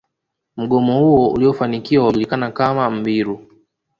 [0.57, 3.47] Mgomo huo uliofanikiwa ulijulikana kama mbiru